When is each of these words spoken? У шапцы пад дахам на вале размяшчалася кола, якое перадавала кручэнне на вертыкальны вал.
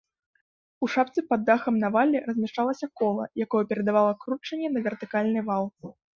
У 0.85 0.87
шапцы 0.93 1.23
пад 1.33 1.43
дахам 1.49 1.77
на 1.83 1.91
вале 1.97 2.17
размяшчалася 2.31 2.91
кола, 3.03 3.29
якое 3.47 3.63
перадавала 3.75 4.17
кручэнне 4.25 4.73
на 4.75 4.79
вертыкальны 4.89 5.47
вал. 5.53 5.65